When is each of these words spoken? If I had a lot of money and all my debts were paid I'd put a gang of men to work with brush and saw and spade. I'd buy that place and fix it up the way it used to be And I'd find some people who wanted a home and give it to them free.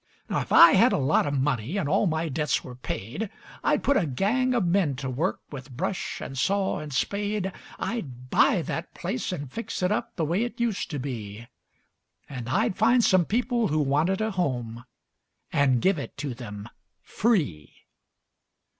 If 0.31 0.51
I 0.51 0.71
had 0.71 0.93
a 0.93 0.97
lot 0.97 1.27
of 1.27 1.39
money 1.39 1.77
and 1.77 1.87
all 1.87 2.07
my 2.07 2.27
debts 2.27 2.63
were 2.63 2.73
paid 2.73 3.29
I'd 3.63 3.83
put 3.83 3.97
a 3.97 4.07
gang 4.07 4.55
of 4.55 4.65
men 4.65 4.95
to 4.95 5.11
work 5.11 5.41
with 5.51 5.69
brush 5.69 6.19
and 6.19 6.35
saw 6.35 6.79
and 6.79 6.91
spade. 6.91 7.51
I'd 7.77 8.31
buy 8.31 8.63
that 8.63 8.95
place 8.95 9.31
and 9.31 9.51
fix 9.51 9.83
it 9.83 9.91
up 9.91 10.15
the 10.15 10.25
way 10.25 10.43
it 10.43 10.59
used 10.59 10.89
to 10.89 10.97
be 10.97 11.45
And 12.27 12.49
I'd 12.49 12.75
find 12.77 13.03
some 13.03 13.25
people 13.25 13.67
who 13.67 13.77
wanted 13.77 14.21
a 14.21 14.31
home 14.31 14.85
and 15.53 15.83
give 15.83 15.99
it 15.99 16.17
to 16.17 16.33
them 16.33 16.67
free. 17.03 17.71